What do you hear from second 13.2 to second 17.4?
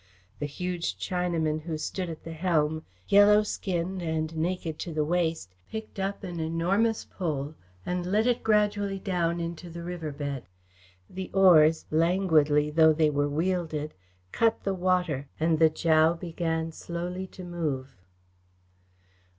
wielded, cut the water, and the dhow began slowly